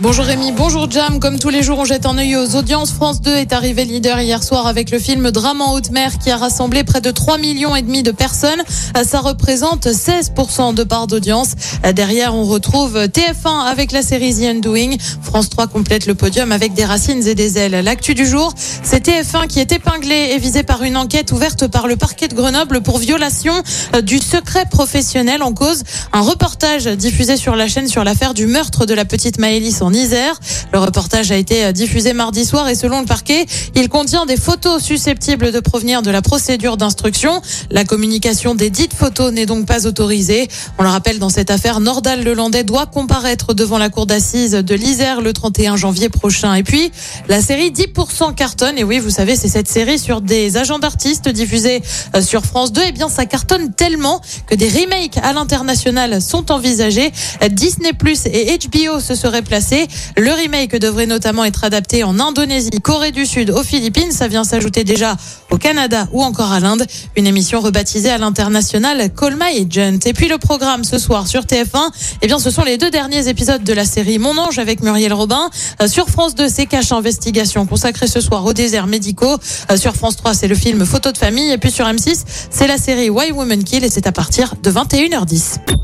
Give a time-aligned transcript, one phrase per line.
[0.00, 1.20] Bonjour Rémi, bonjour Jam.
[1.20, 2.90] Comme tous les jours, on jette un œil aux audiences.
[2.90, 6.32] France 2 est arrivé leader hier soir avec le film Drame en haute mer qui
[6.32, 8.60] a rassemblé près de 3 millions et demi de personnes.
[9.04, 11.52] Ça représente 16% de part d'audience.
[11.94, 14.96] Derrière, on retrouve TF1 avec la série The Undoing.
[15.22, 17.80] France 3 complète le podium avec des racines et des ailes.
[17.84, 21.86] L'actu du jour, c'est TF1 qui est épinglé et visé par une enquête ouverte par
[21.86, 23.54] le parquet de Grenoble pour violation
[24.02, 25.84] du secret professionnel en cause.
[26.12, 29.92] Un reportage diffusé sur la chaîne sur l'affaire du meurtre de la petite Maëlys en
[29.92, 30.38] Isère.
[30.72, 34.82] Le reportage a été diffusé mardi soir et selon le parquet, il contient des photos
[34.82, 37.40] susceptibles de provenir de la procédure d'instruction.
[37.70, 40.48] La communication des dites photos n'est donc pas autorisée.
[40.78, 44.74] On le rappelle, dans cette affaire, Nordal Lelandais doit comparaître devant la cour d'assises de
[44.74, 46.54] l'Isère le 31 janvier prochain.
[46.54, 46.90] Et puis,
[47.28, 48.78] la série 10% cartonne.
[48.78, 51.82] Et oui, vous savez, c'est cette série sur des agents d'artistes diffusée
[52.14, 52.82] euh, sur France 2.
[52.82, 57.12] Et bien, ça cartonne tellement que des remakes à l'international sont envisagés.
[57.50, 59.73] Disney Plus et HBO se seraient placés.
[60.16, 64.12] Le remake devrait notamment être adapté en Indonésie, Corée du Sud, aux Philippines.
[64.12, 65.16] Ça vient s'ajouter déjà
[65.50, 66.86] au Canada ou encore à l'Inde.
[67.16, 69.98] Une émission rebaptisée à l'international Call My Agent.
[70.06, 71.90] Et puis le programme ce soir sur TF1,
[72.22, 75.12] eh bien ce sont les deux derniers épisodes de la série Mon Ange avec Muriel
[75.12, 75.50] Robin.
[75.80, 79.36] Euh, Sur France 2, c'est Cache Investigation consacré ce soir aux déserts médicaux.
[79.70, 81.50] Euh, Sur France 3, c'est le film Photo de famille.
[81.50, 84.70] Et puis sur M6, c'est la série Why Women Kill et c'est à partir de
[84.70, 85.83] 21h10.